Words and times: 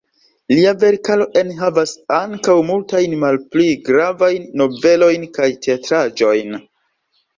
Lia 0.53 0.69
verkaro 0.83 1.25
enhavas 1.41 1.93
ankaŭ 2.19 2.55
multajn 2.69 3.13
malpli 3.25 3.69
gravajn 3.91 4.49
novelojn 4.63 5.29
kaj 5.37 5.51
teatraĵojn. 5.67 6.61